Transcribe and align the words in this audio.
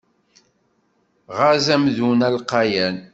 Ɣez 1.39 1.65
amdun 1.75 2.19
alqayan. 2.27 2.97